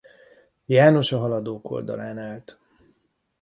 János 0.65 1.11
a 1.11 1.17
haladók 1.19 1.69
oldalán 1.71 2.17
állt. 2.17 2.59